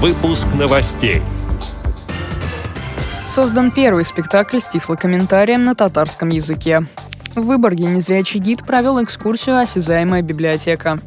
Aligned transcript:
Выпуск 0.00 0.46
новостей. 0.56 1.22
Создан 3.26 3.72
первый 3.72 4.04
спектакль 4.04 4.60
с 4.60 4.68
тифлокомментарием 4.68 5.64
на 5.64 5.74
татарском 5.74 6.28
языке. 6.28 6.86
В 7.34 7.40
Выборге 7.40 7.86
незрячий 7.86 8.38
гид 8.38 8.64
провел 8.64 9.02
экскурсию 9.02 9.58
«Осязаемая 9.58 10.22
библиотека». 10.22 11.00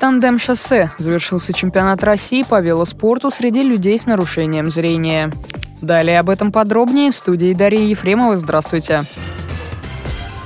Тандем 0.00 0.38
«Шоссе» 0.38 0.90
завершился 0.96 1.52
чемпионат 1.52 2.02
России 2.04 2.42
по 2.42 2.58
велоспорту 2.58 3.30
среди 3.30 3.62
людей 3.62 3.98
с 3.98 4.06
нарушением 4.06 4.70
зрения. 4.70 5.30
Далее 5.82 6.18
об 6.18 6.30
этом 6.30 6.52
подробнее 6.52 7.10
в 7.10 7.16
студии 7.16 7.52
Дарьи 7.52 7.90
Ефремова. 7.90 8.36
Здравствуйте. 8.36 9.04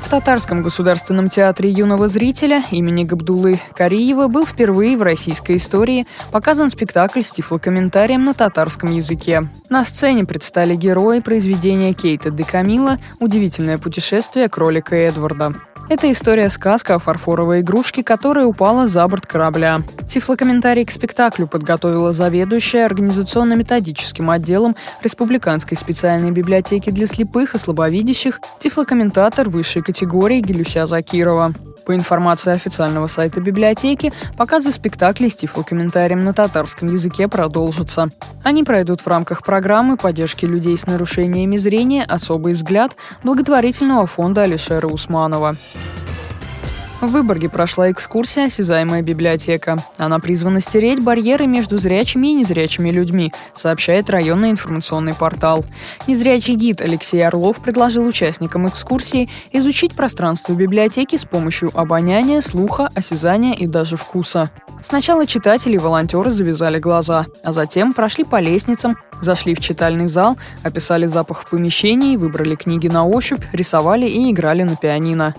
В 0.07 0.09
Татарском 0.09 0.63
государственном 0.63 1.29
театре 1.29 1.69
юного 1.69 2.07
зрителя 2.07 2.63
имени 2.71 3.03
Габдулы 3.03 3.61
Кариева 3.75 4.29
был 4.29 4.47
впервые 4.47 4.97
в 4.97 5.03
российской 5.03 5.57
истории 5.57 6.07
показан 6.31 6.71
спектакль 6.71 7.23
с 7.23 7.33
тифлокомментарием 7.33 8.25
на 8.25 8.33
татарском 8.33 8.93
языке. 8.93 9.49
На 9.69 9.85
сцене 9.85 10.25
предстали 10.25 10.77
герои 10.77 11.19
произведения 11.19 11.93
Кейта 11.93 12.31
де 12.31 12.45
Камила 12.45 13.01
«Удивительное 13.19 13.79
путешествие 13.79 14.49
кролика 14.49 14.95
Эдварда». 14.95 15.55
Это 15.89 16.11
история-сказка 16.11 16.97
о 16.97 16.99
фарфоровой 16.99 17.61
игрушке, 17.61 18.03
которая 18.03 18.47
упала 18.47 18.89
за 18.89 19.07
борт 19.07 19.25
корабля. 19.25 19.83
Тифлокомментарий 20.09 20.85
к 20.85 20.91
спектаклю 20.91 21.47
подготовила 21.47 22.13
заведующая 22.13 22.87
организационно-методическим 22.87 24.29
отделом 24.29 24.75
Республиканской 25.03 25.77
специальной 25.77 26.33
библиотеки 26.33 26.91
для 26.91 27.07
слепых 27.07 27.55
и 27.55 27.59
слабовидящих 27.59 28.41
тифлокомментатор 28.59 29.49
высшей 29.49 29.83
категории 29.83 30.41
Гелюся 30.41 30.87
Закирова. 30.87 31.53
По 31.87 31.95
информации 31.95 32.53
официального 32.53 33.07
сайта 33.07 33.41
библиотеки, 33.41 34.13
показы 34.37 34.73
спектаклей 34.73 35.31
с 35.31 35.37
тифлокомментарием 35.37 36.25
на 36.25 36.33
татарском 36.33 36.93
языке 36.93 37.29
продолжатся. 37.29 38.11
Они 38.43 38.65
пройдут 38.65 39.03
в 39.03 39.07
рамках 39.07 39.45
программы 39.45 39.97
поддержки 39.97 40.45
людей 40.45 40.77
с 40.77 40.87
нарушениями 40.87 41.57
зрения 41.57 42.03
«Особый 42.03 42.55
взгляд» 42.55 42.97
благотворительного 43.23 44.09
фонда 44.09 44.43
Алишера 44.43 44.89
Усманова. 44.89 45.57
В 47.01 47.09
Выборге 47.09 47.51
прошла 47.51 47.91
экскурсия 47.91 48.47
«Осязаемая 48.47 49.03
библиотека». 49.03 49.85
Она 49.99 50.19
призвана 50.19 50.61
стереть 50.61 51.03
барьеры 51.03 51.47
между 51.47 51.77
зрячими 51.77 52.29
и 52.29 52.35
незрячими 52.35 52.91
людьми, 52.91 53.35
сообщает 53.55 54.09
районный 54.09 54.51
информационный 54.51 55.13
портал. 55.13 55.67
Незрячий 56.07 56.55
гид 56.55 56.81
Алексей 56.81 57.21
Орлов 57.21 57.59
предложил 57.59 58.07
участникам 58.07 58.67
экскурсии 58.67 59.29
изучить 59.53 59.95
пространство 59.95 60.55
библиотеки 60.55 61.17
с 61.17 61.27
помощью 61.27 61.71
обоняния, 61.79 62.41
слуха, 62.41 62.91
осязания 62.95 63.53
и 63.53 63.67
даже 63.67 63.99
вкуса. 63.99 64.51
Сначала 64.87 65.27
читатели 65.27 65.75
и 65.75 65.79
волонтеры 65.79 66.31
завязали 66.31 66.79
глаза, 66.79 67.27
а 67.43 67.51
затем 67.51 67.93
прошли 67.93 68.23
по 68.23 68.39
лестницам, 68.39 68.97
зашли 69.21 69.57
в 69.57 69.59
читальный 69.59 70.07
зал, 70.07 70.39
описали 70.63 71.07
запах 71.07 71.43
в 71.43 71.51
помещении, 71.51 72.17
выбрали 72.17 72.55
книги 72.55 72.87
на 72.87 73.05
ощупь, 73.05 73.43
рисовали 73.53 74.07
и 74.07 74.31
играли 74.31 74.63
на 74.63 74.77
пианино. 74.77 75.35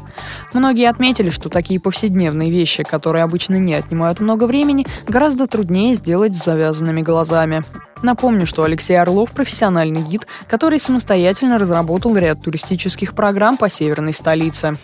Многие 0.52 0.90
отметили, 0.90 1.30
что 1.30 1.48
такие 1.48 1.80
повседневные 1.80 2.52
вещи, 2.52 2.84
которые 2.84 3.24
обычно 3.24 3.56
не 3.56 3.74
отнимают 3.74 4.20
много 4.20 4.48
времени, 4.48 4.86
гораздо 5.08 5.48
труднее 5.48 5.96
сделать 5.96 6.36
с 6.36 6.44
завязанными 6.44 7.02
глазами. 7.02 7.64
Напомню, 8.04 8.48
что 8.48 8.64
Алексей 8.64 9.00
Орлов– 9.00 9.32
профессиональный 9.32 10.02
гид, 10.02 10.28
который 10.50 10.78
самостоятельно 10.78 11.58
разработал 11.58 12.18
ряд 12.18 12.42
туристических 12.44 13.16
программ 13.16 13.56
по 13.56 13.70
северной 13.70 14.14
столице. 14.14 14.76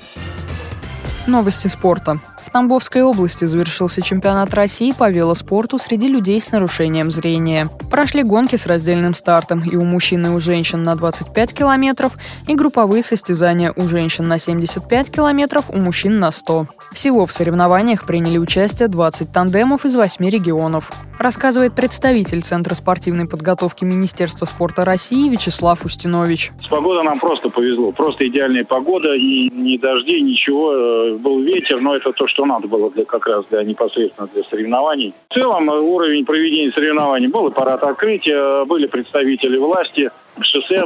Новости 1.28 1.68
спорта. 1.68 2.22
Тамбовской 2.50 3.02
области 3.02 3.46
завершился 3.46 4.02
чемпионат 4.02 4.54
России 4.54 4.92
по 4.92 5.10
велоспорту 5.10 5.78
среди 5.78 6.08
людей 6.08 6.40
с 6.40 6.52
нарушением 6.52 7.12
зрения. 7.12 7.70
Прошли 7.90 8.24
гонки 8.24 8.56
с 8.56 8.66
раздельным 8.66 9.14
стартом 9.14 9.64
и 9.64 9.76
у 9.76 9.84
мужчин 9.84 10.26
и 10.26 10.30
у 10.30 10.40
женщин 10.40 10.84
на 10.84 10.96
25 10.96 11.54
километров, 11.54 12.14
и 12.48 12.56
групповые 12.56 13.04
состязания 13.04 13.72
у 13.76 13.88
женщин 13.88 14.28
на 14.28 14.40
75 14.40 15.12
километров, 15.12 15.66
у 15.70 15.78
мужчин 15.78 16.20
на 16.20 16.32
100. 16.32 16.68
Всего 16.94 17.26
в 17.26 17.32
соревнованиях 17.32 18.06
приняли 18.06 18.38
участие 18.38 18.88
20 18.88 19.32
тандемов 19.34 19.84
из 19.84 19.96
8 19.96 20.30
регионов. 20.30 20.92
Рассказывает 21.20 21.74
представитель 21.76 22.42
Центра 22.42 22.76
спортивной 22.76 23.28
подготовки 23.28 23.84
Министерства 23.84 24.46
спорта 24.46 24.86
России 24.86 25.28
Вячеслав 25.30 25.86
Устинович. 25.86 26.52
С 26.62 26.68
погодой 26.68 27.04
нам 27.04 27.20
просто 27.20 27.50
повезло. 27.50 27.92
Просто 27.92 28.28
идеальная 28.28 28.64
погода. 28.64 29.16
И 29.16 29.50
ни 29.50 29.78
дождей, 29.78 30.22
ничего. 30.22 30.74
Э, 30.74 31.18
был 31.18 31.42
ветер, 31.42 31.82
но 31.82 31.96
это 31.96 32.12
то, 32.12 32.28
что 32.28 32.46
надо 32.46 32.68
было 32.68 32.92
для, 32.92 33.06
как 33.06 33.26
раз 33.26 33.46
для 33.50 33.64
непосредственно 33.64 34.30
для 34.34 34.44
соревнований. 34.44 35.14
В 35.30 35.34
целом 35.34 35.70
э, 35.70 35.80
уровень 35.80 36.26
проведения 36.26 36.72
соревнований 36.74 37.28
был 37.28 37.48
и 37.48 37.54
парад 37.54 37.82
открытия, 37.84 38.66
были 38.66 38.86
представители 38.86 39.58
власти. 39.58 40.12
Шоссе 40.42 40.82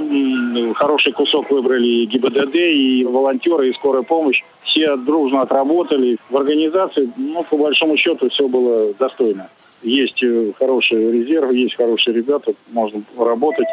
хороший 0.76 1.14
кусок 1.14 1.50
выбрали 1.50 1.88
и 1.88 2.06
ГИБДД, 2.06 2.56
и 2.56 3.06
волонтеры, 3.06 3.70
и 3.70 3.74
скорая 3.74 4.04
помощь. 4.04 4.42
Все 4.78 4.96
дружно 4.96 5.42
отработали. 5.42 6.18
В 6.30 6.38
организации, 6.38 7.12
ну, 7.18 7.44
по 7.44 7.58
большому 7.58 7.98
счету, 7.98 8.30
все 8.30 8.48
было 8.48 8.94
достойно 8.94 9.50
есть 9.84 10.22
э, 10.24 10.52
хороший 10.58 11.12
резерв, 11.12 11.52
есть 11.52 11.76
хорошие 11.76 12.16
ребята, 12.16 12.54
можно 12.72 13.04
работать. 13.18 13.68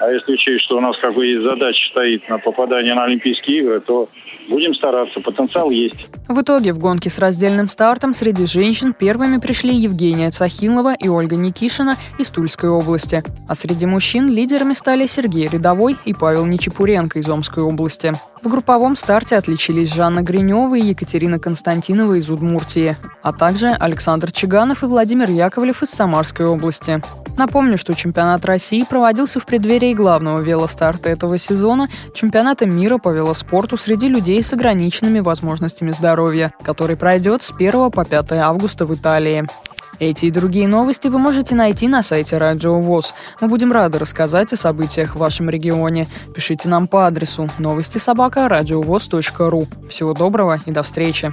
А 0.00 0.10
если 0.10 0.32
учесть, 0.32 0.64
что 0.64 0.78
у 0.78 0.80
нас 0.80 0.96
как 0.98 1.14
бы 1.14 1.26
есть 1.26 1.42
задача 1.42 1.90
стоит 1.90 2.28
на 2.28 2.38
попадание 2.38 2.94
на 2.94 3.04
Олимпийские 3.04 3.58
игры, 3.58 3.80
то 3.80 4.08
будем 4.48 4.74
стараться, 4.74 5.20
потенциал 5.20 5.70
есть. 5.70 5.96
В 6.28 6.40
итоге 6.40 6.72
в 6.72 6.78
гонке 6.78 7.10
с 7.10 7.18
раздельным 7.18 7.68
стартом 7.68 8.14
среди 8.14 8.46
женщин 8.46 8.92
первыми 8.92 9.38
пришли 9.38 9.74
Евгения 9.74 10.30
Цахилова 10.30 10.94
и 10.94 11.08
Ольга 11.08 11.36
Никишина 11.36 11.96
из 12.18 12.30
Тульской 12.30 12.70
области. 12.70 13.22
А 13.48 13.54
среди 13.54 13.86
мужчин 13.86 14.28
лидерами 14.28 14.74
стали 14.74 15.06
Сергей 15.06 15.48
Рядовой 15.48 15.96
и 16.04 16.14
Павел 16.14 16.46
Нечепуренко 16.46 17.18
из 17.18 17.28
Омской 17.28 17.62
области. 17.62 18.18
В 18.42 18.48
групповом 18.48 18.94
старте 18.94 19.36
отличились 19.36 19.92
Жанна 19.92 20.22
Гринева 20.22 20.76
и 20.76 20.86
Екатерина 20.86 21.40
Константинова 21.40 22.14
из 22.14 22.30
Удмуртии, 22.30 22.96
а 23.22 23.32
также 23.32 23.68
Александр 23.68 24.30
Чиганов 24.30 24.82
и 24.84 24.86
Владимир 24.86 25.28
Яковлев 25.28 25.82
из 25.82 25.90
Самарской 25.90 26.46
области. 26.46 27.02
Напомню, 27.38 27.78
что 27.78 27.94
чемпионат 27.94 28.44
России 28.44 28.82
проводился 28.82 29.38
в 29.38 29.46
преддверии 29.46 29.94
главного 29.94 30.40
велостарта 30.40 31.08
этого 31.08 31.38
сезона– 31.38 31.88
чемпионата 32.12 32.66
мира 32.66 32.98
по 32.98 33.10
велоспорту 33.10 33.76
среди 33.76 34.08
людей 34.08 34.42
с 34.42 34.52
ограниченными 34.52 35.20
возможностями 35.20 35.92
здоровья, 35.92 36.52
который 36.64 36.96
пройдет 36.96 37.42
с 37.42 37.52
1 37.52 37.92
по 37.92 38.04
5 38.04 38.32
августа 38.32 38.86
в 38.86 38.94
Италии. 38.94 39.46
Эти 40.00 40.26
и 40.26 40.30
другие 40.32 40.66
новости 40.66 41.06
вы 41.06 41.20
можете 41.20 41.54
найти 41.54 41.86
на 41.86 42.02
сайте 42.02 42.38
Радио 42.38 42.80
ВОЗ. 42.80 43.14
Мы 43.40 43.46
будем 43.46 43.70
рады 43.70 44.00
рассказать 44.00 44.52
о 44.52 44.56
событиях 44.56 45.14
в 45.14 45.20
вашем 45.20 45.48
регионе. 45.48 46.08
Пишите 46.34 46.68
нам 46.68 46.88
по 46.88 47.06
адресу 47.06 47.48
новости 47.58 47.98
собака 47.98 48.48
ру. 49.48 49.68
Всего 49.88 50.12
доброго 50.12 50.60
и 50.66 50.72
до 50.72 50.82
встречи. 50.82 51.32